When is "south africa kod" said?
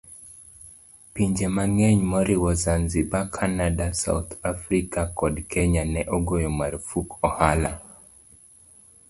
4.03-5.35